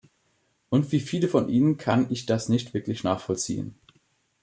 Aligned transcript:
Und 0.71 0.91
wie 0.91 0.99
viele 0.99 1.27
von 1.27 1.47
Ihnen 1.47 1.77
kann 1.77 2.07
ich 2.11 2.25
das 2.25 2.49
nicht 2.49 2.73
wirklich 2.73 3.03
nachvollziehen. 3.03 3.75